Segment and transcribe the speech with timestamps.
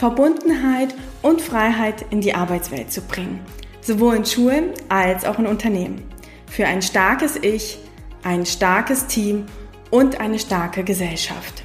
[0.00, 3.38] Verbundenheit und Freiheit in die Arbeitswelt zu bringen,
[3.82, 6.00] sowohl in Schulen als auch in Unternehmen.
[6.46, 7.76] Für ein starkes Ich,
[8.22, 9.44] ein starkes Team
[9.90, 11.62] und eine starke Gesellschaft.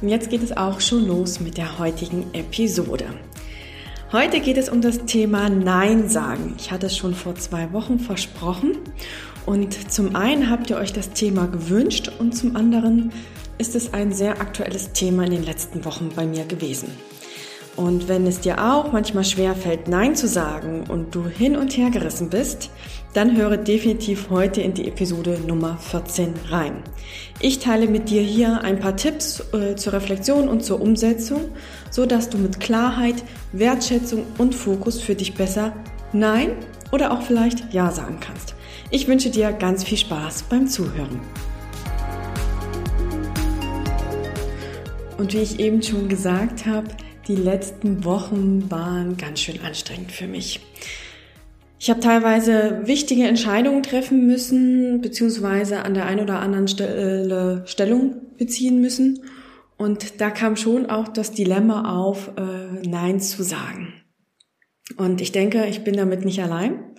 [0.00, 3.08] Und jetzt geht es auch schon los mit der heutigen Episode.
[4.10, 6.54] Heute geht es um das Thema Nein sagen.
[6.58, 8.78] Ich hatte es schon vor zwei Wochen versprochen.
[9.44, 13.12] Und zum einen habt ihr euch das Thema gewünscht und zum anderen
[13.58, 16.90] ist es ein sehr aktuelles Thema in den letzten Wochen bei mir gewesen.
[17.78, 21.76] Und wenn es dir auch manchmal schwer fällt, Nein zu sagen und du hin und
[21.76, 22.70] her gerissen bist,
[23.14, 26.82] dann höre definitiv heute in die Episode Nummer 14 rein.
[27.38, 31.50] Ich teile mit dir hier ein paar Tipps äh, zur Reflexion und zur Umsetzung,
[31.90, 33.22] so dass du mit Klarheit,
[33.52, 35.72] Wertschätzung und Fokus für dich besser
[36.12, 36.50] Nein
[36.90, 38.56] oder auch vielleicht Ja sagen kannst.
[38.90, 41.20] Ich wünsche dir ganz viel Spaß beim Zuhören.
[45.18, 46.86] Und wie ich eben schon gesagt habe,
[47.26, 50.60] die letzten Wochen waren ganz schön anstrengend für mich.
[51.80, 58.36] Ich habe teilweise wichtige Entscheidungen treffen müssen, beziehungsweise an der einen oder anderen Stelle Stellung
[58.36, 59.24] beziehen müssen.
[59.76, 63.94] Und da kam schon auch das Dilemma auf, äh, Nein zu sagen.
[64.96, 66.94] Und ich denke, ich bin damit nicht allein.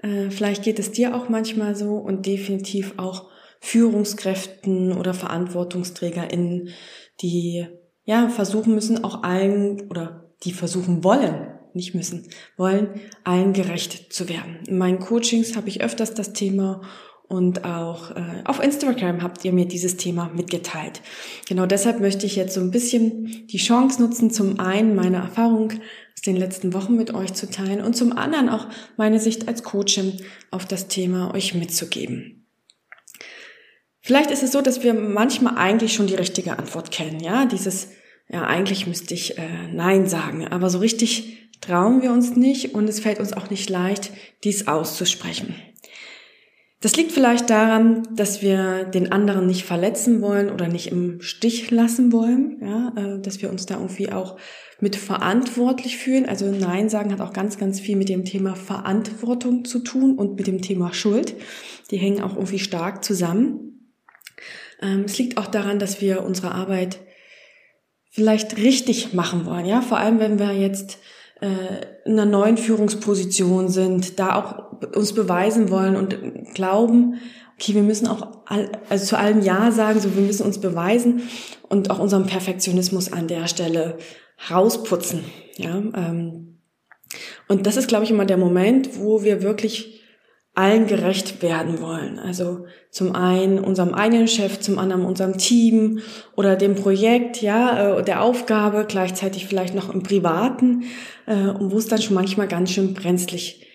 [0.00, 6.70] Äh, vielleicht geht es dir auch manchmal so und definitiv auch Führungskräften oder VerantwortungsträgerInnen,
[7.20, 7.66] die
[8.04, 14.28] ja versuchen müssen, auch allen oder die versuchen wollen, nicht müssen, wollen, allen gerecht zu
[14.28, 14.58] werden.
[14.66, 16.82] In meinen Coachings habe ich öfters das Thema
[17.28, 21.02] und auch äh, auf Instagram habt ihr mir dieses Thema mitgeteilt.
[21.48, 25.72] Genau deshalb möchte ich jetzt so ein bisschen die Chance nutzen, zum einen meine Erfahrung
[25.72, 29.64] aus den letzten Wochen mit euch zu teilen und zum anderen auch meine Sicht als
[29.64, 30.20] Coachin
[30.52, 32.45] auf das Thema euch mitzugeben.
[34.06, 37.88] Vielleicht ist es so, dass wir manchmal eigentlich schon die richtige Antwort kennen, ja, dieses,
[38.28, 42.88] ja, eigentlich müsste ich äh, Nein sagen, aber so richtig trauen wir uns nicht und
[42.88, 44.12] es fällt uns auch nicht leicht,
[44.44, 45.56] dies auszusprechen.
[46.80, 51.72] Das liegt vielleicht daran, dass wir den anderen nicht verletzen wollen oder nicht im Stich
[51.72, 54.36] lassen wollen, ja, äh, dass wir uns da irgendwie auch
[54.78, 56.28] mit verantwortlich fühlen.
[56.28, 60.36] Also Nein sagen hat auch ganz, ganz viel mit dem Thema Verantwortung zu tun und
[60.36, 61.34] mit dem Thema Schuld.
[61.90, 63.72] Die hängen auch irgendwie stark zusammen.
[64.80, 66.98] Ähm, es liegt auch daran, dass wir unsere Arbeit
[68.10, 69.66] vielleicht richtig machen wollen.
[69.66, 70.98] Ja, vor allem wenn wir jetzt
[71.40, 76.16] äh, in einer neuen Führungsposition sind, da auch uns beweisen wollen und
[76.54, 77.20] glauben,
[77.58, 81.22] okay, wir müssen auch all, also zu allem Ja sagen, so wir müssen uns beweisen
[81.68, 83.98] und auch unseren Perfektionismus an der Stelle
[84.50, 85.24] rausputzen.
[85.56, 86.58] Ja, ähm,
[87.48, 90.02] und das ist, glaube ich, immer der Moment, wo wir wirklich
[90.56, 92.18] allen gerecht werden wollen.
[92.18, 96.00] Also zum einen unserem eigenen Chef, zum anderen unserem Team
[96.34, 100.84] oder dem Projekt, ja, äh, der Aufgabe, gleichzeitig vielleicht noch im Privaten,
[101.26, 103.66] äh, und wo es dann schon manchmal ganz schön brenzlig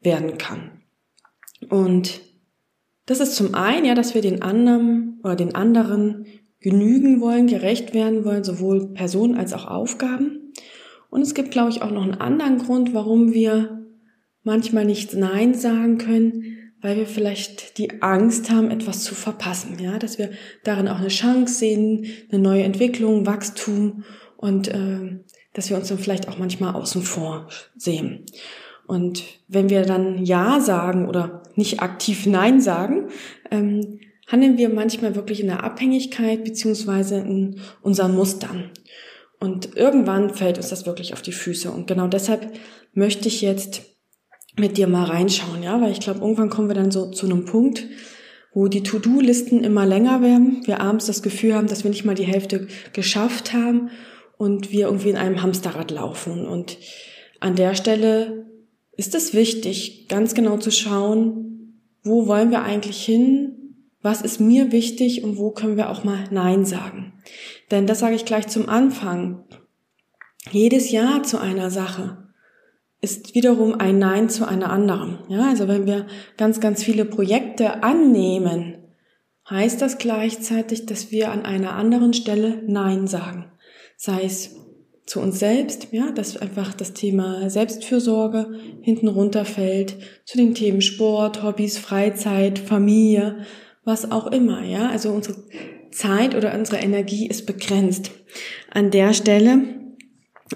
[0.00, 0.82] werden kann.
[1.70, 2.20] Und
[3.06, 6.26] das ist zum einen, ja, dass wir den anderen oder den anderen
[6.58, 10.52] genügen wollen, gerecht werden wollen, sowohl Personen als auch Aufgaben.
[11.10, 13.83] Und es gibt, glaube ich, auch noch einen anderen Grund, warum wir
[14.44, 19.98] manchmal nicht Nein sagen können, weil wir vielleicht die Angst haben, etwas zu verpassen, ja,
[19.98, 20.30] dass wir
[20.64, 24.04] darin auch eine Chance sehen, eine neue Entwicklung, Wachstum
[24.36, 25.18] und äh,
[25.54, 28.26] dass wir uns dann vielleicht auch manchmal außen vor sehen.
[28.86, 33.08] Und wenn wir dann Ja sagen oder nicht aktiv Nein sagen,
[33.50, 38.70] ähm, handeln wir manchmal wirklich in der Abhängigkeit beziehungsweise in unseren Mustern.
[39.40, 41.70] Und irgendwann fällt uns das wirklich auf die Füße.
[41.70, 42.52] Und genau deshalb
[42.92, 43.93] möchte ich jetzt
[44.56, 47.44] mit dir mal reinschauen, ja, weil ich glaube, irgendwann kommen wir dann so zu einem
[47.44, 47.86] Punkt,
[48.52, 52.14] wo die To-Do-Listen immer länger werden, wir abends das Gefühl haben, dass wir nicht mal
[52.14, 53.90] die Hälfte geschafft haben
[54.38, 56.46] und wir irgendwie in einem Hamsterrad laufen.
[56.46, 56.78] Und
[57.40, 58.46] an der Stelle
[58.92, 63.54] ist es wichtig, ganz genau zu schauen, wo wollen wir eigentlich hin,
[64.02, 67.14] was ist mir wichtig und wo können wir auch mal Nein sagen.
[67.70, 69.44] Denn das sage ich gleich zum Anfang.
[70.52, 72.23] Jedes Ja zu einer Sache
[73.04, 75.18] ist wiederum ein Nein zu einer anderen.
[75.28, 76.06] Ja, also wenn wir
[76.36, 78.78] ganz, ganz viele Projekte annehmen,
[79.48, 83.52] heißt das gleichzeitig, dass wir an einer anderen Stelle Nein sagen.
[83.96, 84.56] Sei es
[85.06, 91.42] zu uns selbst, ja, dass einfach das Thema Selbstfürsorge hinten runterfällt, zu den Themen Sport,
[91.42, 93.44] Hobbys, Freizeit, Familie,
[93.84, 94.88] was auch immer, ja.
[94.88, 95.36] Also unsere
[95.90, 98.12] Zeit oder unsere Energie ist begrenzt.
[98.70, 99.83] An der Stelle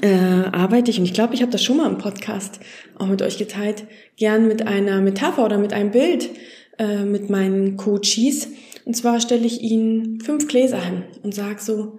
[0.03, 2.61] äh, arbeite ich, und ich glaube, ich habe das schon mal im Podcast
[2.99, 3.87] auch mit euch geteilt,
[4.17, 6.31] gern mit einer Metapher oder mit einem Bild
[6.79, 8.49] äh, mit meinen Coaches.
[8.85, 11.99] Und zwar stelle ich ihnen fünf Gläser hin und sage so,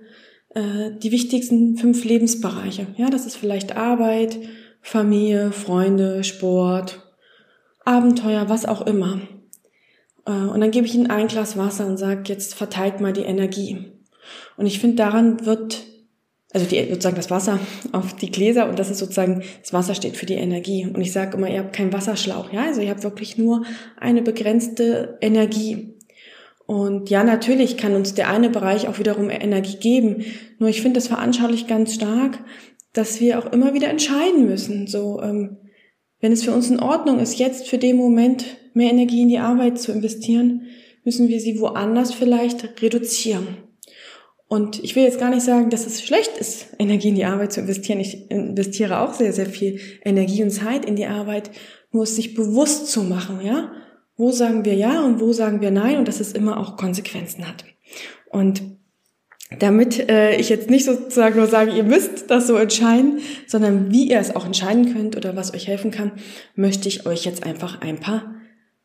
[0.56, 2.88] äh, die wichtigsten fünf Lebensbereiche.
[2.98, 4.40] Ja, das ist vielleicht Arbeit,
[4.82, 7.06] Familie, Freunde, Sport,
[7.86, 9.22] Abenteuer, was auch immer.
[10.26, 13.22] Äh, und dann gebe ich ihnen ein Glas Wasser und sage, jetzt verteilt mal die
[13.22, 13.92] Energie.
[14.58, 15.84] Und ich finde, daran wird,
[16.52, 17.60] also die, sozusagen das Wasser
[17.92, 20.88] auf die Gläser und das ist sozusagen, das Wasser steht für die Energie.
[20.88, 23.64] Und ich sage immer, ihr habt keinen Wasserschlauch, ja, also ihr habt wirklich nur
[24.00, 25.96] eine begrenzte Energie.
[26.66, 30.24] Und ja, natürlich kann uns der eine Bereich auch wiederum Energie geben.
[30.60, 32.40] Nur ich finde das veranschaulich ganz stark,
[32.94, 34.86] dass wir auch immer wieder entscheiden müssen.
[34.86, 35.58] So, ähm,
[36.20, 39.40] wenn es für uns in Ordnung ist, jetzt für den Moment mehr Energie in die
[39.40, 40.68] Arbeit zu investieren,
[41.04, 43.69] müssen wir sie woanders vielleicht reduzieren.
[44.50, 47.54] Und ich will jetzt gar nicht sagen, dass es schlecht ist, Energie in die Arbeit
[47.54, 48.02] zu investieren.
[48.02, 51.52] Ich investiere auch sehr, sehr viel Energie und Zeit in die Arbeit,
[51.92, 53.72] nur es sich bewusst zu machen, ja
[54.20, 57.48] wo sagen wir ja und wo sagen wir nein und dass es immer auch Konsequenzen
[57.48, 57.64] hat.
[58.30, 58.62] Und
[59.58, 64.10] damit äh, ich jetzt nicht sozusagen nur sage, ihr müsst das so entscheiden, sondern wie
[64.10, 66.12] ihr es auch entscheiden könnt oder was euch helfen kann,
[66.54, 68.36] möchte ich euch jetzt einfach ein paar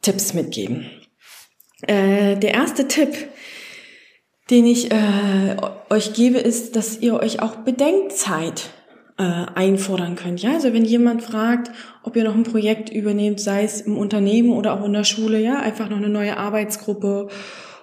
[0.03, 0.87] Tipps mitgeben.
[1.83, 3.11] Äh, der erste Tipp,
[4.51, 5.57] den ich äh,
[5.91, 8.71] euch gebe, ist, dass ihr euch auch Bedenkzeit
[9.17, 10.43] äh, einfordern könnt.
[10.43, 11.71] Ja, also wenn jemand fragt,
[12.03, 15.41] ob ihr noch ein Projekt übernehmt, sei es im Unternehmen oder auch in der Schule,
[15.41, 17.29] ja, einfach noch eine neue Arbeitsgruppe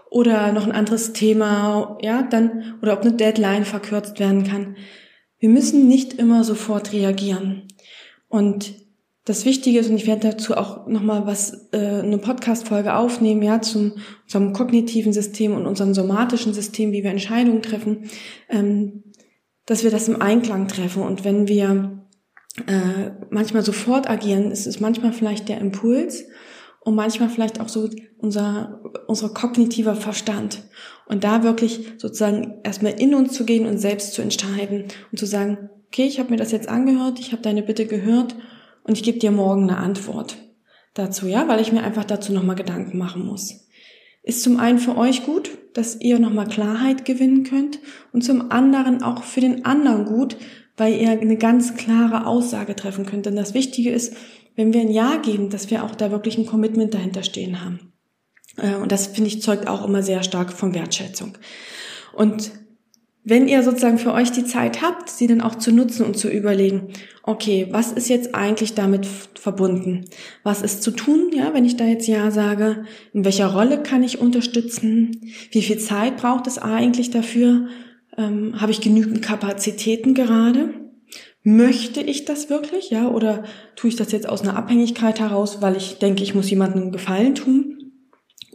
[0.10, 4.76] oder noch ein anderes Thema, ja, dann, oder ob eine Deadline verkürzt werden kann.
[5.40, 7.64] Wir müssen nicht immer sofort reagieren.
[8.28, 8.74] Und
[9.26, 13.62] das Wichtige ist, und ich werde dazu auch nochmal was, äh, eine Podcast-Folge aufnehmen, ja,
[13.62, 18.10] zum unserem kognitiven System und unserem somatischen System, wie wir Entscheidungen treffen.
[18.50, 19.04] Ähm,
[19.66, 21.04] dass wir das im Einklang treffen.
[21.04, 22.06] Und wenn wir
[22.68, 26.26] äh, manchmal sofort agieren, ist es manchmal vielleicht der Impuls
[26.82, 30.64] und manchmal vielleicht auch so unser, unser kognitiver Verstand.
[31.06, 35.26] Und da wirklich sozusagen erstmal in uns zu gehen und selbst zu entscheiden und zu
[35.26, 38.36] sagen, okay, ich habe mir das jetzt angehört, ich habe deine Bitte gehört
[38.84, 40.38] und ich gebe dir morgen eine Antwort
[40.94, 43.68] dazu, ja, weil ich mir einfach dazu nochmal Gedanken machen muss.
[44.24, 47.80] Ist zum einen für euch gut, dass ihr nochmal Klarheit gewinnen könnt
[48.14, 50.38] und zum anderen auch für den anderen gut,
[50.78, 53.26] weil ihr eine ganz klare Aussage treffen könnt.
[53.26, 54.16] Denn das Wichtige ist,
[54.56, 57.94] wenn wir ein Ja geben, dass wir auch da wirklich ein Commitment dahinter stehen haben.
[58.58, 61.38] Äh, und das finde ich zeugt auch immer sehr stark von Wertschätzung.
[62.14, 62.52] Und
[63.24, 66.28] wenn ihr sozusagen für euch die Zeit habt, sie dann auch zu nutzen und zu
[66.28, 70.06] überlegen, okay, was ist jetzt eigentlich damit verbunden?
[70.44, 72.86] Was ist zu tun, ja, wenn ich da jetzt Ja sage?
[73.14, 75.22] In welcher Rolle kann ich unterstützen?
[75.52, 77.68] Wie viel Zeit braucht es eigentlich dafür?
[78.18, 80.74] Ähm, Habe ich genügend Kapazitäten gerade?
[81.44, 83.44] Möchte ich das wirklich, ja, oder
[83.76, 87.36] tue ich das jetzt aus einer Abhängigkeit heraus, weil ich denke, ich muss jemandem Gefallen
[87.36, 87.92] tun?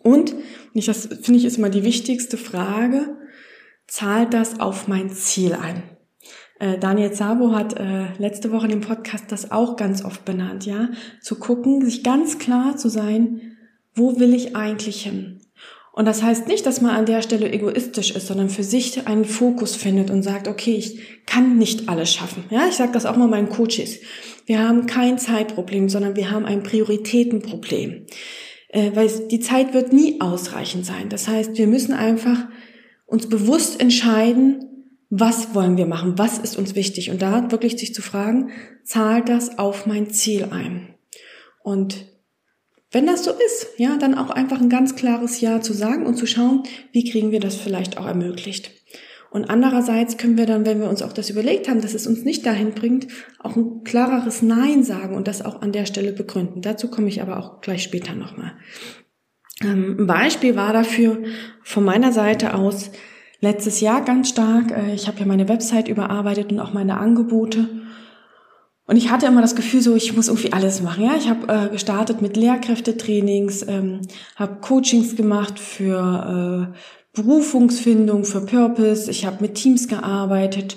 [0.03, 0.41] Und, und
[0.75, 3.17] ich, das finde ich ist immer die wichtigste Frage,
[3.87, 5.83] zahlt das auf mein Ziel ein?
[6.59, 10.65] Äh, Daniel Sabo hat äh, letzte Woche in dem Podcast das auch ganz oft benannt,
[10.67, 10.89] ja,
[11.21, 13.57] zu gucken, sich ganz klar zu sein,
[13.95, 15.41] wo will ich eigentlich hin?
[15.93, 19.25] Und das heißt nicht, dass man an der Stelle egoistisch ist, sondern für sich einen
[19.25, 22.45] Fokus findet und sagt, okay, ich kann nicht alles schaffen.
[22.51, 24.01] Ja, ich sage das auch mal meinen Coaches.
[24.45, 28.05] Wir haben kein Zeitproblem, sondern wir haben ein Prioritätenproblem.
[28.69, 31.09] Äh, weil die Zeit wird nie ausreichend sein.
[31.09, 32.47] Das heißt, wir müssen einfach
[33.07, 34.65] uns bewusst entscheiden,
[35.09, 38.51] was wollen wir machen, was ist uns wichtig und da wirklich sich zu fragen,
[38.85, 40.95] zahlt das auf mein Ziel ein?
[41.63, 42.07] Und
[42.91, 46.17] wenn das so ist, ja, dann auch einfach ein ganz klares Ja zu sagen und
[46.17, 48.71] zu schauen, wie kriegen wir das vielleicht auch ermöglicht.
[49.31, 52.25] Und andererseits können wir dann, wenn wir uns auch das überlegt haben, dass es uns
[52.25, 53.09] nicht dahin bringt,
[53.39, 56.63] auch ein klareres Nein sagen und das auch an der Stelle begründen.
[56.63, 58.55] Dazu komme ich aber auch gleich später nochmal.
[59.63, 61.19] Ähm, ein Beispiel war dafür
[61.63, 62.91] von meiner Seite aus
[63.41, 64.71] letztes Jahr ganz stark.
[64.71, 67.69] Äh, ich habe ja meine Website überarbeitet und auch meine Angebote.
[68.89, 71.05] Und ich hatte immer das Gefühl, so ich muss irgendwie alles machen.
[71.05, 74.03] Ja, ich habe äh, gestartet mit Lehrkräftetrainings, ähm,
[74.37, 79.11] habe Coachings gemacht für äh, Berufungsfindung, für Purpose.
[79.11, 80.77] Ich habe mit Teams gearbeitet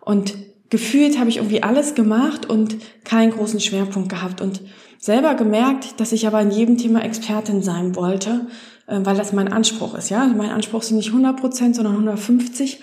[0.00, 0.34] und
[0.70, 4.62] gefühlt habe ich irgendwie alles gemacht und keinen großen Schwerpunkt gehabt und
[5.02, 8.46] selber gemerkt, dass ich aber in jedem Thema Expertin sein wollte,
[8.86, 10.08] äh, weil das mein Anspruch ist.
[10.08, 12.80] Ja, also mein Anspruch sind nicht 100 Prozent, sondern 150.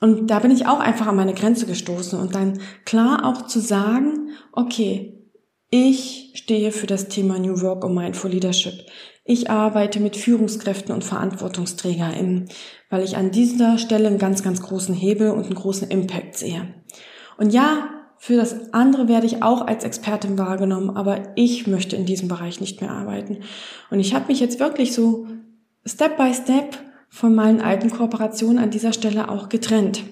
[0.00, 3.60] Und da bin ich auch einfach an meine Grenze gestoßen und dann klar auch zu
[3.60, 5.14] sagen, okay,
[5.70, 8.74] ich stehe für das Thema New Work und Mindful Leadership.
[9.24, 12.50] Ich arbeite mit Führungskräften und VerantwortungsträgerInnen,
[12.90, 16.74] weil ich an dieser Stelle einen ganz, ganz großen Hebel und einen großen Impact sehe.
[17.38, 22.06] Und ja, für das andere werde ich auch als Expertin wahrgenommen, aber ich möchte in
[22.06, 23.38] diesem Bereich nicht mehr arbeiten.
[23.90, 25.26] Und ich habe mich jetzt wirklich so
[25.84, 30.02] Step by Step von meinen alten Kooperationen an dieser Stelle auch getrennt.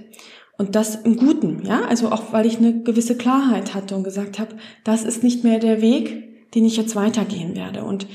[0.56, 4.38] Und das im Guten, ja, also auch weil ich eine gewisse Klarheit hatte und gesagt
[4.38, 7.82] habe, das ist nicht mehr der Weg, den ich jetzt weitergehen werde.
[7.82, 8.06] Und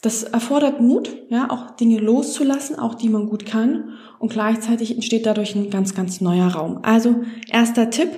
[0.00, 3.94] das erfordert Mut, ja, auch Dinge loszulassen, auch die man gut kann.
[4.20, 6.78] Und gleichzeitig entsteht dadurch ein ganz, ganz neuer Raum.
[6.82, 8.10] Also erster Tipp,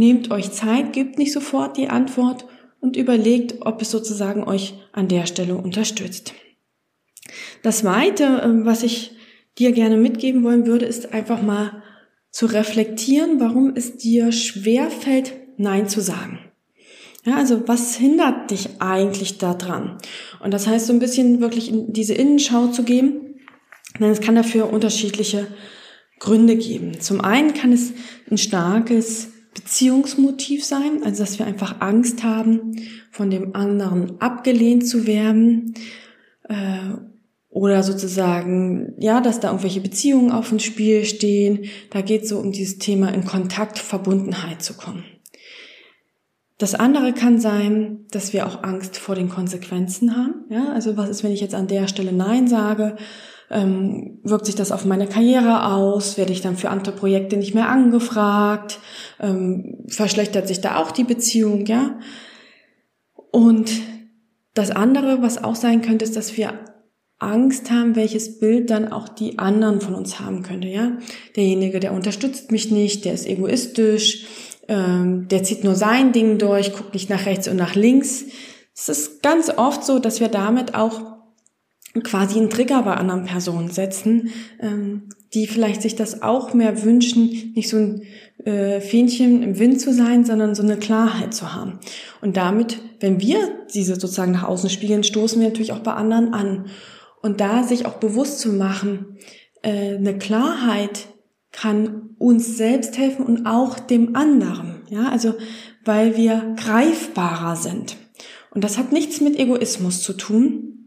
[0.00, 2.46] nehmt euch Zeit, gebt nicht sofort die Antwort
[2.80, 6.34] und überlegt, ob es sozusagen euch an der Stelle unterstützt.
[7.62, 9.12] Das Zweite, ähm, was ich
[9.58, 11.82] dir gerne mitgeben wollen würde, ist einfach mal
[12.30, 16.38] zu reflektieren, warum es dir schwer fällt, Nein zu sagen.
[17.26, 19.98] Ja, also was hindert dich eigentlich daran?
[20.42, 23.38] Und das heißt so ein bisschen wirklich in diese Innenschau zu geben,
[23.98, 25.48] denn es kann dafür unterschiedliche
[26.18, 26.98] Gründe geben.
[27.00, 27.92] Zum einen kann es
[28.30, 32.76] ein starkes Beziehungsmotiv sein, also dass wir einfach Angst haben,
[33.10, 35.74] von dem anderen abgelehnt zu werden
[36.48, 36.94] äh,
[37.48, 41.64] oder sozusagen, ja, dass da irgendwelche Beziehungen auf dem Spiel stehen.
[41.90, 45.04] Da geht es so um dieses Thema in Kontakt, Verbundenheit zu kommen.
[46.58, 50.44] Das andere kann sein, dass wir auch Angst vor den Konsequenzen haben.
[50.50, 52.96] Ja, also was ist, wenn ich jetzt an der Stelle Nein sage?
[53.50, 56.16] Ähm, wirkt sich das auf meine Karriere aus?
[56.16, 58.78] Werde ich dann für andere Projekte nicht mehr angefragt?
[59.18, 61.66] Ähm, verschlechtert sich da auch die Beziehung?
[61.66, 61.98] Ja.
[63.32, 63.70] Und
[64.54, 66.52] das andere, was auch sein könnte, ist, dass wir
[67.18, 70.96] Angst haben, welches Bild dann auch die anderen von uns haben könnte, ja.
[71.36, 74.26] Derjenige, der unterstützt mich nicht, der ist egoistisch,
[74.68, 78.24] ähm, der zieht nur sein Ding durch, guckt nicht nach rechts und nach links.
[78.74, 81.19] Es ist ganz oft so, dass wir damit auch
[82.04, 84.30] quasi einen Trigger bei anderen Personen setzen,
[84.60, 88.02] ähm, die vielleicht sich das auch mehr wünschen, nicht so ein
[88.44, 91.78] äh, Fähnchen im Wind zu sein, sondern so eine Klarheit zu haben.
[92.20, 93.38] Und damit, wenn wir
[93.74, 96.66] diese sozusagen nach außen spiegeln, stoßen wir natürlich auch bei anderen an.
[97.22, 99.18] Und da sich auch bewusst zu machen,
[99.62, 101.08] äh, eine Klarheit
[101.52, 104.82] kann uns selbst helfen und auch dem anderen.
[104.88, 105.34] Ja, also
[105.84, 107.96] weil wir greifbarer sind.
[108.52, 110.79] Und das hat nichts mit Egoismus zu tun,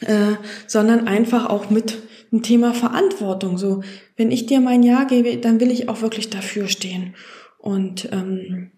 [0.00, 0.34] äh,
[0.66, 1.98] sondern einfach auch mit
[2.30, 3.58] dem Thema Verantwortung.
[3.58, 3.82] So,
[4.16, 7.14] wenn ich dir mein Ja gebe, dann will ich auch wirklich dafür stehen.
[7.58, 8.70] Und ähm,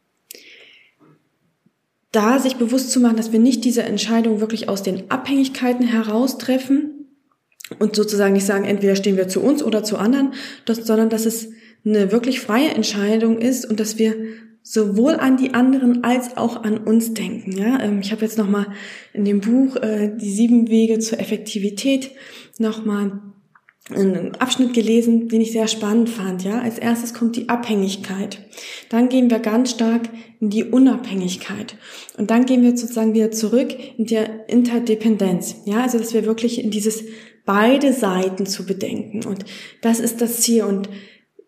[2.13, 6.39] da sich bewusst zu machen, dass wir nicht diese Entscheidung wirklich aus den Abhängigkeiten heraus
[6.39, 7.01] treffen,
[7.79, 10.35] und sozusagen nicht sagen, entweder stehen wir zu uns oder zu anderen,
[10.67, 11.51] sondern dass es
[11.85, 14.17] eine wirklich freie Entscheidung ist und dass wir
[14.63, 17.53] sowohl an die anderen als auch an uns denken.
[17.57, 18.67] Ja, ähm, ich habe jetzt noch mal
[19.13, 22.11] in dem Buch äh, die sieben Wege zur Effektivität
[22.59, 23.21] noch mal
[23.91, 26.45] einen Abschnitt gelesen, den ich sehr spannend fand.
[26.45, 28.39] Ja, als erstes kommt die Abhängigkeit,
[28.89, 30.03] dann gehen wir ganz stark
[30.41, 31.77] in die Unabhängigkeit
[32.17, 35.57] und dann gehen wir sozusagen wieder zurück in der Interdependenz.
[35.65, 37.05] Ja, also dass wir wirklich in dieses
[37.45, 39.27] beide Seiten zu bedenken.
[39.27, 39.45] Und
[39.81, 40.65] das ist das Ziel.
[40.65, 40.89] Und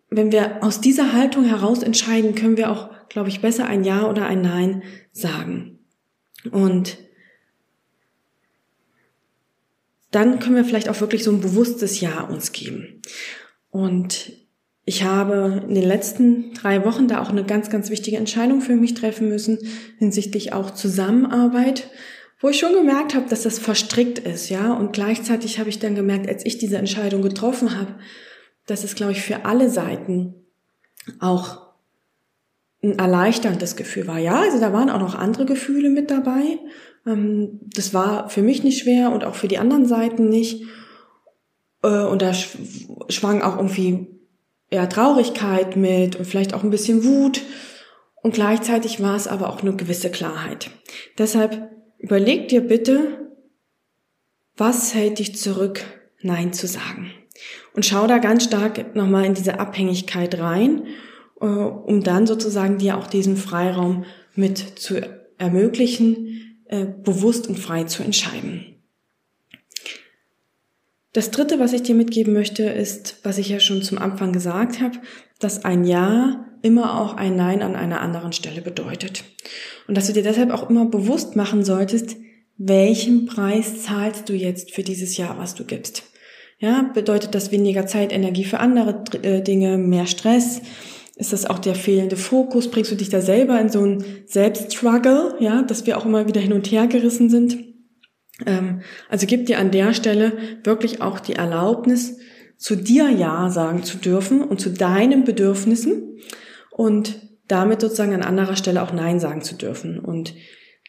[0.09, 4.09] wenn wir aus dieser Haltung heraus entscheiden, können wir auch, glaube ich, besser ein Ja
[4.09, 5.79] oder ein Nein sagen.
[6.51, 6.97] Und
[10.11, 13.01] dann können wir vielleicht auch wirklich so ein bewusstes Ja uns geben.
[13.69, 14.33] Und
[14.85, 18.75] ich habe in den letzten drei Wochen da auch eine ganz, ganz wichtige Entscheidung für
[18.75, 19.57] mich treffen müssen
[19.97, 21.89] hinsichtlich auch Zusammenarbeit
[22.43, 24.73] wo ich schon gemerkt habe, dass das verstrickt ist, ja.
[24.73, 27.95] Und gleichzeitig habe ich dann gemerkt, als ich diese Entscheidung getroffen habe,
[28.65, 30.35] dass es, glaube ich, für alle Seiten
[31.21, 31.62] auch
[32.83, 34.19] ein erleichterndes Gefühl war.
[34.19, 36.59] Ja, also da waren auch noch andere Gefühle mit dabei.
[37.07, 40.63] Ähm, das war für mich nicht schwer und auch für die anderen Seiten nicht.
[41.81, 44.07] Äh, und da schwang auch irgendwie
[44.69, 47.41] eher Traurigkeit mit und vielleicht auch ein bisschen Wut.
[48.21, 50.69] Und gleichzeitig war es aber auch eine gewisse Klarheit.
[51.17, 51.73] Deshalb
[52.03, 53.31] Überleg dir bitte,
[54.57, 55.85] was hält dich zurück,
[56.21, 57.13] Nein zu sagen.
[57.73, 60.85] Und schau da ganz stark nochmal in diese Abhängigkeit rein,
[61.43, 64.95] äh, um dann sozusagen dir auch diesen Freiraum mit zu
[65.37, 68.65] ermöglichen, äh, bewusst und frei zu entscheiden.
[71.11, 74.79] Das Dritte, was ich dir mitgeben möchte, ist, was ich ja schon zum Anfang gesagt
[74.81, 74.97] habe,
[75.39, 79.25] dass ein Ja immer auch ein Nein an einer anderen Stelle bedeutet.
[79.87, 82.15] Und dass du dir deshalb auch immer bewusst machen solltest,
[82.57, 86.03] welchen Preis zahlst du jetzt für dieses Jahr, was du gibst.
[86.57, 90.61] Ja, bedeutet das weniger Zeit, Energie für andere äh, Dinge, mehr Stress?
[91.15, 92.71] Ist das auch der fehlende Fokus?
[92.71, 96.41] Bringst du dich da selber in so einen Selbststruggle, ja, dass wir auch immer wieder
[96.41, 97.57] hin und her gerissen sind?
[98.45, 102.17] Ähm, also gib dir an der Stelle wirklich auch die Erlaubnis,
[102.57, 106.17] zu dir Ja sagen zu dürfen und zu deinen Bedürfnissen
[106.71, 109.99] und damit sozusagen an anderer Stelle auch Nein sagen zu dürfen.
[109.99, 110.33] Und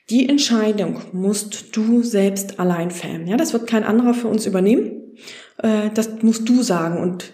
[0.09, 3.27] die Entscheidung musst du selbst allein fällen.
[3.27, 5.15] Ja, das wird kein anderer für uns übernehmen.
[5.59, 7.33] Äh, das musst du sagen und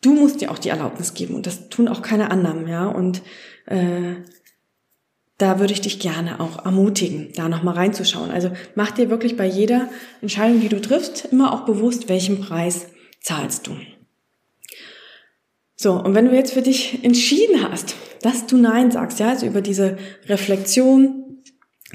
[0.00, 2.66] du musst dir auch die Erlaubnis geben und das tun auch keine anderen.
[2.68, 3.22] Ja, und
[3.66, 4.16] äh,
[5.38, 8.30] da würde ich dich gerne auch ermutigen, da nochmal reinzuschauen.
[8.30, 9.88] Also mach dir wirklich bei jeder
[10.20, 12.88] Entscheidung, die du triffst, immer auch bewusst, welchen Preis
[13.22, 13.76] zahlst du.
[15.76, 19.46] So, und wenn du jetzt für dich entschieden hast, dass du Nein sagst, ja, also
[19.46, 19.96] über diese
[20.28, 21.42] Reflexion,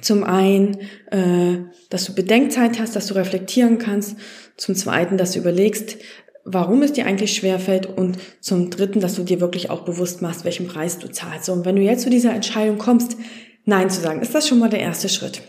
[0.02, 0.80] zum einen,
[1.12, 4.18] äh, dass du Bedenkzeit hast, dass du reflektieren kannst,
[4.58, 5.98] zum zweiten, dass du überlegst,
[6.46, 10.46] warum es dir eigentlich schwerfällt und zum dritten, dass du dir wirklich auch bewusst machst,
[10.46, 11.50] welchen Preis du zahlst.
[11.50, 13.18] Und wenn du jetzt zu dieser Entscheidung kommst,
[13.66, 15.42] Nein zu sagen, ist das schon mal der erste Schritt.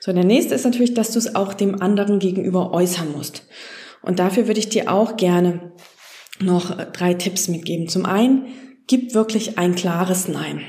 [0.00, 3.42] So, der nächste ist natürlich, dass du es auch dem anderen gegenüber äußern musst.
[4.00, 5.72] Und dafür würde ich dir auch gerne
[6.40, 7.88] noch drei Tipps mitgeben.
[7.88, 8.46] Zum einen,
[8.86, 10.60] gib wirklich ein klares Nein.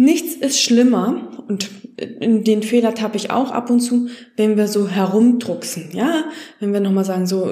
[0.00, 4.68] Nichts ist schlimmer und in den Fehler tappe ich auch ab und zu, wenn wir
[4.68, 6.26] so herumdrucksen, ja,
[6.60, 7.50] wenn wir nochmal sagen so,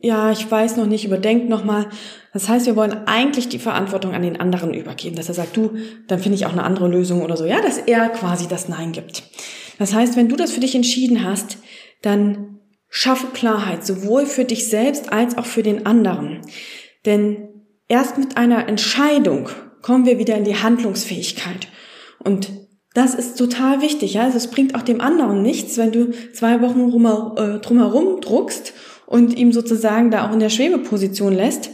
[0.00, 1.88] ja, ich weiß noch nicht, überdenkt nochmal.
[2.32, 5.72] Das heißt, wir wollen eigentlich die Verantwortung an den anderen übergeben, dass er sagt, du,
[6.06, 8.92] dann finde ich auch eine andere Lösung oder so, ja, dass er quasi das Nein
[8.92, 9.24] gibt.
[9.80, 11.58] Das heißt, wenn du das für dich entschieden hast,
[12.02, 16.42] dann Schaffe Klarheit, sowohl für dich selbst als auch für den anderen.
[17.04, 17.48] Denn
[17.88, 19.48] erst mit einer Entscheidung
[19.82, 21.66] kommen wir wieder in die Handlungsfähigkeit.
[22.22, 22.50] Und
[22.94, 24.14] das ist total wichtig.
[24.14, 24.24] Ja?
[24.24, 28.72] Also es bringt auch dem anderen nichts, wenn du zwei Wochen rum, äh, drumherum druckst
[29.06, 31.70] und ihm sozusagen da auch in der Schwebeposition lässt.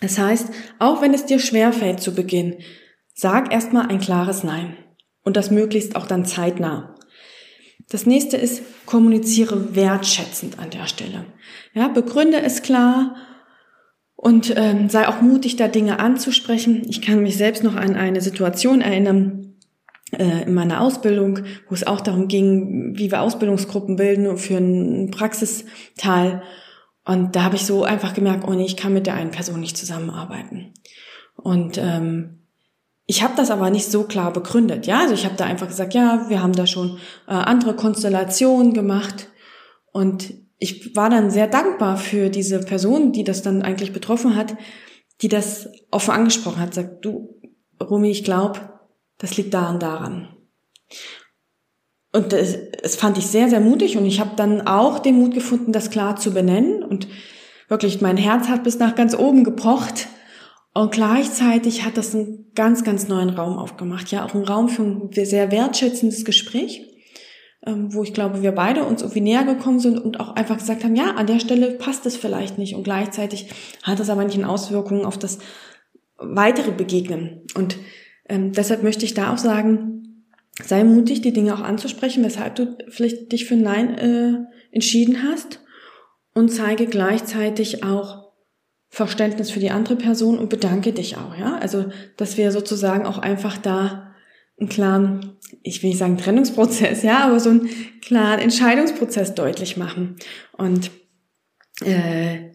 [0.00, 0.48] Das heißt,
[0.78, 2.58] auch wenn es dir schwerfällt zu Beginn,
[3.14, 4.76] sag erstmal ein klares Nein.
[5.22, 6.94] Und das möglichst auch dann zeitnah.
[7.90, 11.26] Das nächste ist, kommuniziere wertschätzend an der Stelle.
[11.74, 13.16] Ja, begründe es klar
[14.14, 16.82] und ähm, sei auch mutig, da Dinge anzusprechen.
[16.88, 19.49] Ich kann mich selbst noch an eine Situation erinnern
[20.18, 26.42] in meiner Ausbildung, wo es auch darum ging, wie wir Ausbildungsgruppen bilden für einen Praxisteil.
[27.04, 29.60] Und da habe ich so einfach gemerkt, oh nee, ich kann mit der einen Person
[29.60, 30.74] nicht zusammenarbeiten.
[31.36, 32.40] Und ähm,
[33.06, 34.86] ich habe das aber nicht so klar begründet.
[34.86, 38.74] Ja, also ich habe da einfach gesagt, ja, wir haben da schon äh, andere Konstellationen
[38.74, 39.28] gemacht
[39.92, 44.56] und ich war dann sehr dankbar für diese Person, die das dann eigentlich betroffen hat,
[45.22, 46.74] die das offen angesprochen hat.
[46.74, 47.40] Sagt, du,
[47.82, 48.60] Rumi, ich glaube,
[49.20, 50.28] das liegt daran daran.
[52.12, 55.32] Und das, das fand ich sehr, sehr mutig und ich habe dann auch den Mut
[55.32, 57.06] gefunden, das klar zu benennen und
[57.68, 60.08] wirklich mein Herz hat bis nach ganz oben gepocht
[60.72, 64.10] und gleichzeitig hat das einen ganz, ganz neuen Raum aufgemacht.
[64.10, 66.82] Ja, auch ein Raum für ein sehr wertschätzendes Gespräch,
[67.66, 70.82] ähm, wo ich glaube, wir beide uns irgendwie näher gekommen sind und auch einfach gesagt
[70.82, 72.74] haben, ja, an der Stelle passt es vielleicht nicht.
[72.74, 73.50] Und gleichzeitig
[73.82, 75.38] hat das aber nicht eine Auswirkung auf das
[76.16, 77.42] weitere Begegnen.
[77.54, 77.76] Und
[78.30, 80.24] ähm, deshalb möchte ich da auch sagen,
[80.64, 84.34] sei mutig, die Dinge auch anzusprechen, weshalb du vielleicht dich für Nein äh,
[84.70, 85.60] entschieden hast
[86.32, 88.30] und zeige gleichzeitig auch
[88.88, 91.58] Verständnis für die andere Person und bedanke dich auch, ja.
[91.58, 94.14] Also, dass wir sozusagen auch einfach da
[94.58, 97.68] einen klaren, ich will nicht sagen Trennungsprozess, ja, aber so einen
[98.02, 100.16] klaren Entscheidungsprozess deutlich machen.
[100.52, 100.90] Und
[101.84, 102.50] äh,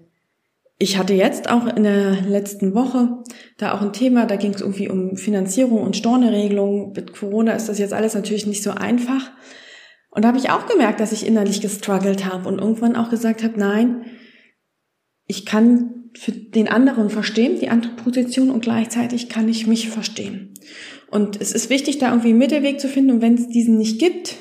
[0.78, 3.24] ich hatte jetzt auch in der letzten Woche
[3.58, 6.92] da auch ein Thema, da ging es irgendwie um Finanzierung und Storneregelung.
[6.94, 9.32] Mit Corona ist das jetzt alles natürlich nicht so einfach.
[10.10, 13.44] Und da habe ich auch gemerkt, dass ich innerlich gestruggelt habe und irgendwann auch gesagt
[13.44, 14.06] habe, nein,
[15.28, 20.54] ich kann für den anderen verstehen, die andere Position und gleichzeitig kann ich mich verstehen.
[21.10, 24.00] Und es ist wichtig, da irgendwie einen Mittelweg zu finden und wenn es diesen nicht
[24.00, 24.36] gibt,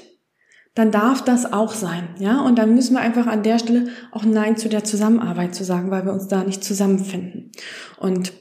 [0.75, 2.41] dann darf das auch sein, ja?
[2.41, 5.91] Und dann müssen wir einfach an der Stelle auch Nein zu der Zusammenarbeit zu sagen,
[5.91, 7.53] weil wir uns da nicht zusammenfinden.
[7.99, 8.33] Und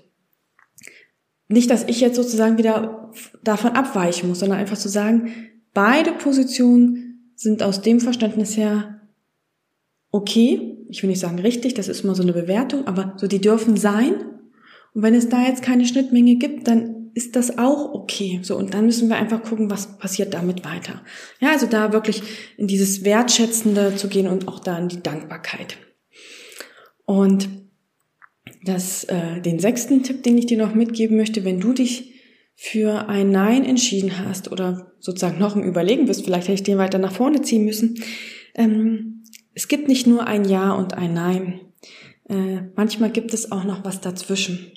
[1.48, 3.12] nicht, dass ich jetzt sozusagen wieder
[3.44, 5.34] davon abweichen muss, sondern einfach zu sagen,
[5.74, 8.94] beide Positionen sind aus dem Verständnis her
[10.14, 13.42] okay, ich will nicht sagen richtig, das ist immer so eine Bewertung, aber so die
[13.42, 14.14] dürfen sein.
[14.94, 18.40] Und wenn es da jetzt keine Schnittmenge gibt, dann ist das auch okay.
[18.42, 21.02] So, und dann müssen wir einfach gucken, was passiert damit weiter.
[21.40, 22.24] Ja, also da wirklich
[22.58, 25.78] in dieses Wertschätzende zu gehen und auch da in die Dankbarkeit.
[27.06, 27.50] Und
[28.64, 32.14] das, äh, den sechsten Tipp, den ich dir noch mitgeben möchte, wenn du dich
[32.56, 36.78] für ein Nein entschieden hast oder sozusagen noch im Überlegen bist, vielleicht hätte ich den
[36.78, 38.02] weiter nach vorne ziehen müssen,
[38.56, 39.24] ähm,
[39.54, 41.62] es gibt nicht nur ein Ja und ein Nein.
[42.30, 44.72] Äh, manchmal gibt es auch noch was dazwischen.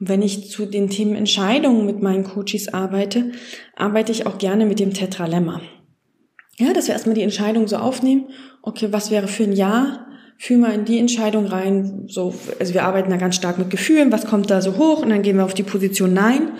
[0.00, 3.32] Und wenn ich zu den Themen Entscheidungen mit meinen Coaches arbeite,
[3.76, 5.60] arbeite ich auch gerne mit dem Tetralemma.
[6.58, 8.30] Ja, dass wir erstmal die Entscheidung so aufnehmen.
[8.62, 10.06] Okay, was wäre für ein Ja?
[10.38, 12.06] Fühl mal in die Entscheidung rein.
[12.08, 14.10] So, also wir arbeiten da ganz stark mit Gefühlen.
[14.10, 15.02] Was kommt da so hoch?
[15.02, 16.52] Und dann gehen wir auf die Position Nein.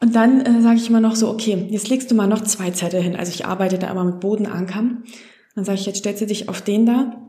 [0.00, 2.70] Und dann äh, sage ich immer noch so, okay, jetzt legst du mal noch zwei
[2.70, 3.16] Zettel hin.
[3.16, 5.04] Also ich arbeite da immer mit Bodenankern.
[5.54, 7.25] Dann sage ich, jetzt stellst du dich auf den da.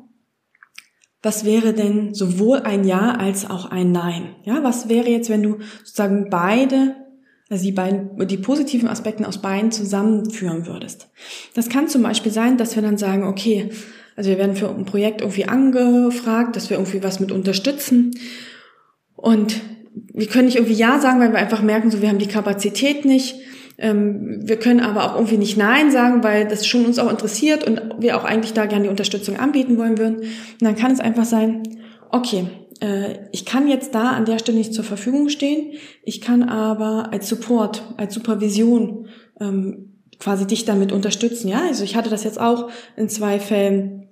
[1.24, 4.36] Was wäre denn sowohl ein Ja als auch ein Nein?
[4.44, 6.96] Ja, was wäre jetzt, wenn du sozusagen beide,
[7.50, 11.10] also die beiden, die positiven Aspekte aus beiden zusammenführen würdest?
[11.56, 13.70] Das kann zum Beispiel sein, dass wir dann sagen, okay,
[14.16, 18.12] also wir werden für ein Projekt irgendwie angefragt, dass wir irgendwie was mit unterstützen.
[19.16, 19.62] Und
[20.14, 23.06] wir können nicht irgendwie Ja sagen, weil wir einfach merken, so wir haben die Kapazität
[23.06, 23.36] nicht.
[23.78, 27.64] Ähm, wir können aber auch irgendwie nicht Nein sagen, weil das schon uns auch interessiert
[27.68, 30.18] und wir auch eigentlich da gerne die Unterstützung anbieten wollen würden.
[30.18, 31.64] Und dann kann es einfach sein,
[32.10, 32.48] okay,
[32.82, 35.74] äh, ich kann jetzt da an der Stelle nicht zur Verfügung stehen.
[36.04, 39.08] Ich kann aber als Support, als Supervision
[39.40, 41.48] ähm, quasi dich damit unterstützen.
[41.48, 44.08] Ja, also ich hatte das jetzt auch in zwei Fällen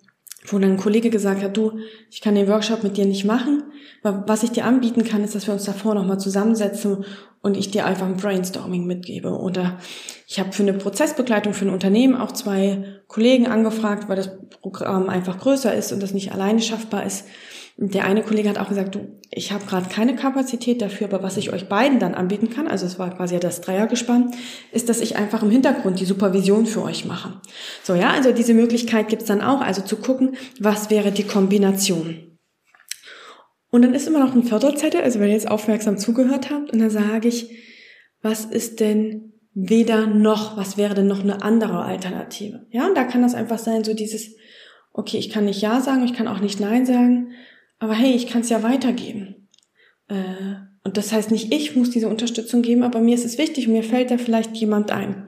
[0.51, 1.79] wo dann ein Kollege gesagt hat, du,
[2.11, 3.63] ich kann den Workshop mit dir nicht machen,
[4.03, 7.05] weil was ich dir anbieten kann, ist, dass wir uns davor nochmal zusammensetzen
[7.45, 9.29] und ich dir einfach ein Brainstorming mitgebe.
[9.29, 9.77] Oder
[10.27, 14.31] ich habe für eine Prozessbegleitung für ein Unternehmen auch zwei Kollegen angefragt, weil das
[14.61, 17.25] Programm einfach größer ist und das nicht alleine schaffbar ist.
[17.77, 21.37] Der eine Kollege hat auch gesagt, du, ich habe gerade keine Kapazität dafür, aber was
[21.37, 24.31] ich euch beiden dann anbieten kann, also es war quasi ja das Dreiergespann,
[24.71, 27.41] ist, dass ich einfach im Hintergrund die Supervision für euch mache.
[27.83, 32.34] So, ja, also diese Möglichkeit gibt's dann auch, also zu gucken, was wäre die Kombination.
[33.75, 36.79] Und dann ist immer noch ein Förderzettel, also wenn ihr jetzt aufmerksam zugehört habt, und
[36.79, 37.49] dann sage ich,
[38.21, 42.67] was ist denn weder noch, was wäre denn noch eine andere Alternative?
[42.69, 44.37] Ja, und da kann das einfach sein, so dieses,
[44.93, 47.33] okay, ich kann nicht Ja sagen, ich kann auch nicht Nein sagen,
[47.77, 49.49] aber hey, ich kann es ja weitergeben.
[50.07, 53.67] Äh, und das heißt nicht, ich muss diese Unterstützung geben, aber mir ist es wichtig
[53.67, 55.27] und mir fällt da vielleicht jemand ein.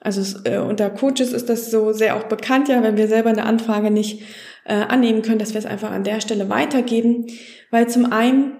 [0.00, 3.44] Also äh, unter Coaches ist das so sehr auch bekannt, ja, wenn wir selber eine
[3.44, 4.22] Anfrage nicht
[4.64, 7.28] äh, annehmen können, dass wir es einfach an der Stelle weitergeben.
[7.70, 8.58] Weil zum einen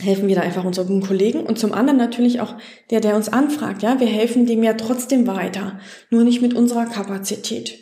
[0.00, 2.54] helfen wir da einfach unseren Kollegen und zum anderen natürlich auch
[2.90, 6.86] der, der uns anfragt, ja, wir helfen dem ja trotzdem weiter, nur nicht mit unserer
[6.86, 7.78] Kapazität.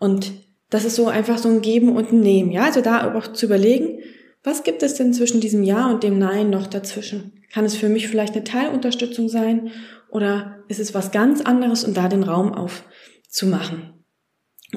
[0.00, 0.32] Und
[0.70, 3.46] das ist so einfach so ein Geben und ein Nehmen, ja, also da auch zu
[3.46, 4.00] überlegen,
[4.42, 7.42] was gibt es denn zwischen diesem Ja und dem Nein noch dazwischen?
[7.52, 9.72] Kann es für mich vielleicht eine Teilunterstützung sein
[10.10, 13.94] oder ist es was ganz anderes und da den Raum aufzumachen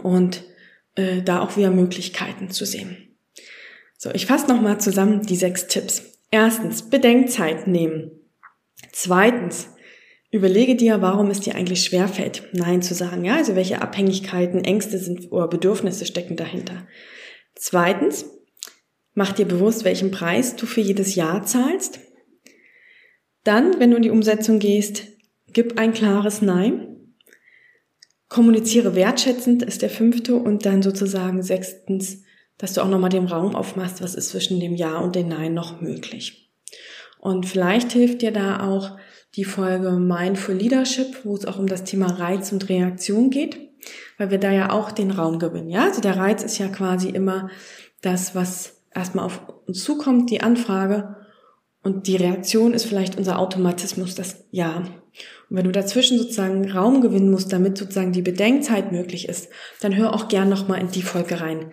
[0.01, 0.43] und
[0.95, 3.15] äh, da auch wieder Möglichkeiten zu sehen?
[3.97, 6.17] So, ich fasse nochmal zusammen die sechs Tipps.
[6.31, 8.11] Erstens, Bedenkzeit nehmen.
[8.91, 9.69] Zweitens,
[10.31, 13.25] überlege dir, warum es dir eigentlich schwerfällt, Nein zu sagen.
[13.25, 16.87] Ja, also welche Abhängigkeiten, Ängste sind oder Bedürfnisse stecken dahinter.
[17.53, 18.25] Zweitens,
[19.13, 21.99] Mach dir bewusst, welchen Preis du für jedes Jahr zahlst.
[23.43, 25.03] Dann, wenn du in die Umsetzung gehst,
[25.51, 27.15] gib ein klares Nein.
[28.29, 32.23] Kommuniziere wertschätzend ist der fünfte und dann sozusagen sechstens,
[32.57, 35.53] dass du auch nochmal den Raum aufmachst, was ist zwischen dem Ja und dem Nein
[35.53, 36.49] noch möglich.
[37.19, 38.97] Und vielleicht hilft dir da auch
[39.35, 43.57] die Folge Mindful Leadership, wo es auch um das Thema Reiz und Reaktion geht,
[44.17, 45.69] weil wir da ja auch den Raum gewinnen.
[45.69, 47.49] Ja, also der Reiz ist ja quasi immer
[48.01, 51.15] das, was erstmal auf uns zukommt, die Anfrage
[51.83, 54.83] und die Reaktion ist vielleicht unser Automatismus, das Ja.
[55.49, 59.49] Und wenn du dazwischen sozusagen Raum gewinnen musst, damit sozusagen die Bedenkzeit möglich ist,
[59.81, 61.71] dann hör auch gern nochmal in die Folge rein.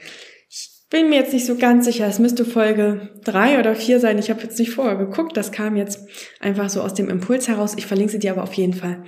[0.49, 4.19] Ich bin mir jetzt nicht so ganz sicher, es müsste Folge drei oder vier sein.
[4.19, 6.01] Ich habe jetzt nicht vorher geguckt, das kam jetzt
[6.41, 7.75] einfach so aus dem Impuls heraus.
[7.77, 9.05] Ich verlinke sie dir aber auf jeden Fall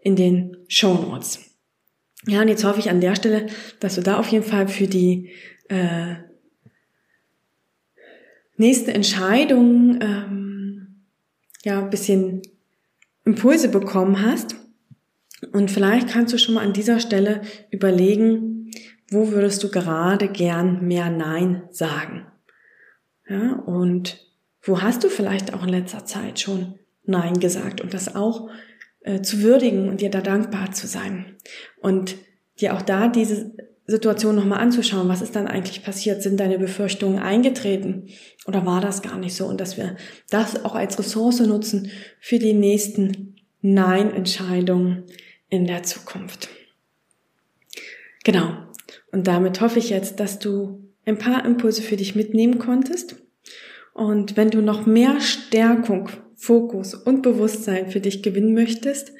[0.00, 1.40] in den Show Notes.
[2.26, 3.48] Ja, und jetzt hoffe ich an der Stelle,
[3.80, 5.30] dass du da auf jeden Fall für die
[5.68, 6.14] äh,
[8.56, 11.04] nächste Entscheidung ähm,
[11.64, 12.42] ja ein bisschen
[13.24, 14.56] Impulse bekommen hast.
[15.52, 18.70] Und vielleicht kannst du schon mal an dieser Stelle überlegen,
[19.10, 22.26] wo würdest du gerade gern mehr Nein sagen?
[23.28, 24.26] Ja, und
[24.62, 28.50] wo hast du vielleicht auch in letzter Zeit schon Nein gesagt und das auch
[29.00, 31.36] äh, zu würdigen und dir da dankbar zu sein
[31.80, 32.16] und
[32.60, 33.52] dir auch da diese
[33.86, 36.22] Situation nochmal anzuschauen, was ist dann eigentlich passiert?
[36.22, 38.08] Sind deine Befürchtungen eingetreten
[38.46, 39.46] oder war das gar nicht so?
[39.46, 39.96] Und dass wir
[40.30, 45.04] das auch als Ressource nutzen für die nächsten Nein-Entscheidungen
[45.48, 46.48] in der Zukunft.
[48.24, 48.56] Genau.
[49.12, 53.16] Und damit hoffe ich jetzt, dass du ein paar Impulse für dich mitnehmen konntest.
[53.92, 56.08] Und wenn du noch mehr Stärkung
[56.44, 59.12] Fokus und Bewusstsein für dich gewinnen möchtest,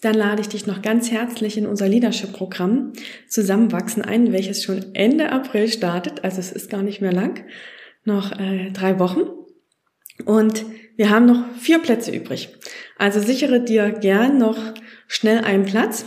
[0.00, 2.94] dann lade ich dich noch ganz herzlich in unser Leadership-Programm
[3.28, 6.24] Zusammenwachsen ein, welches schon Ende April startet.
[6.24, 7.44] Also es ist gar nicht mehr lang,
[8.04, 9.20] noch äh, drei Wochen.
[10.24, 10.64] Und
[10.96, 12.48] wir haben noch vier Plätze übrig.
[12.96, 14.58] Also sichere dir gern noch
[15.06, 16.06] schnell einen Platz.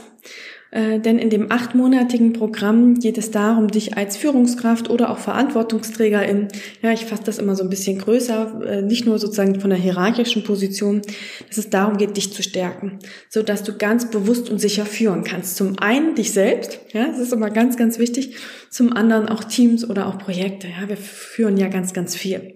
[0.73, 6.47] Äh, denn in dem achtmonatigen Programm geht es darum, dich als Führungskraft oder auch Verantwortungsträgerin,
[6.81, 9.77] ja, ich fasse das immer so ein bisschen größer, äh, nicht nur sozusagen von der
[9.77, 11.03] hierarchischen Position,
[11.47, 12.97] dass es darum geht, dich zu stärken,
[13.29, 15.57] so dass du ganz bewusst und sicher führen kannst.
[15.57, 18.35] Zum einen dich selbst, ja, das ist immer ganz, ganz wichtig.
[18.71, 22.55] Zum anderen auch Teams oder auch Projekte, ja, wir führen ja ganz, ganz viel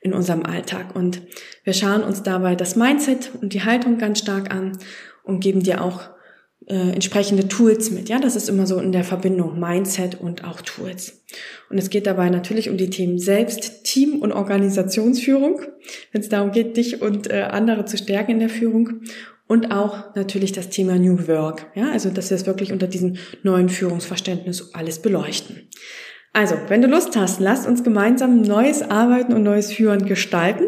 [0.00, 1.20] in unserem Alltag und
[1.64, 4.78] wir schauen uns dabei das Mindset und die Haltung ganz stark an
[5.24, 6.08] und geben dir auch
[6.70, 8.08] äh, entsprechende Tools mit.
[8.08, 11.24] Ja, das ist immer so in der Verbindung Mindset und auch Tools.
[11.68, 15.62] Und es geht dabei natürlich um die Themen Selbst, Team und Organisationsführung,
[16.12, 19.02] wenn es darum geht, dich und äh, andere zu stärken in der Führung.
[19.48, 21.66] Und auch natürlich das Thema New Work.
[21.74, 25.68] Ja, also dass wir es wirklich unter diesem neuen Führungsverständnis alles beleuchten.
[26.32, 30.66] Also, wenn du Lust hast, lass uns gemeinsam neues Arbeiten und neues Führen gestalten.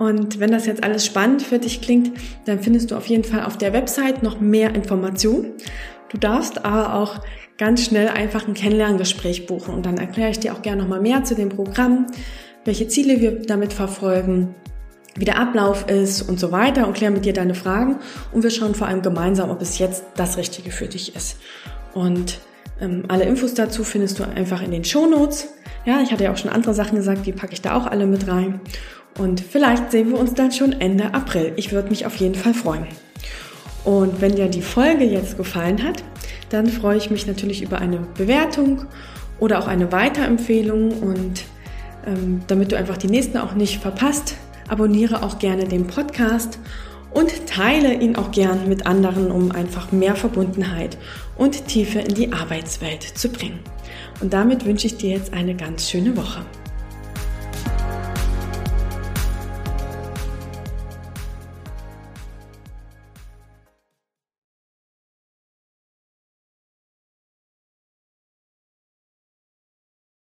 [0.00, 2.12] Und wenn das jetzt alles spannend für dich klingt,
[2.46, 5.52] dann findest du auf jeden Fall auf der Website noch mehr Informationen.
[6.08, 7.20] Du darfst aber auch
[7.58, 11.24] ganz schnell einfach ein Kennenlerngespräch buchen und dann erkläre ich dir auch gerne nochmal mehr
[11.24, 12.06] zu dem Programm,
[12.64, 14.54] welche Ziele wir damit verfolgen,
[15.16, 17.98] wie der Ablauf ist und so weiter und kläre mit dir deine Fragen
[18.32, 21.36] und wir schauen vor allem gemeinsam, ob es jetzt das Richtige für dich ist.
[21.92, 22.38] Und
[22.80, 25.48] ähm, alle Infos dazu findest du einfach in den Show Notes.
[25.84, 28.06] Ja, ich hatte ja auch schon andere Sachen gesagt, die packe ich da auch alle
[28.06, 28.60] mit rein.
[29.18, 31.52] Und vielleicht sehen wir uns dann schon Ende April.
[31.56, 32.86] Ich würde mich auf jeden Fall freuen.
[33.84, 36.02] Und wenn dir die Folge jetzt gefallen hat,
[36.50, 38.84] dann freue ich mich natürlich über eine Bewertung
[39.38, 40.92] oder auch eine Weiterempfehlung.
[41.00, 41.44] Und
[42.06, 44.36] ähm, damit du einfach die nächsten auch nicht verpasst,
[44.68, 46.58] abonniere auch gerne den Podcast
[47.12, 50.96] und teile ihn auch gern mit anderen, um einfach mehr Verbundenheit
[51.36, 53.60] und Tiefe in die Arbeitswelt zu bringen.
[54.20, 56.42] Und damit wünsche ich dir jetzt eine ganz schöne Woche.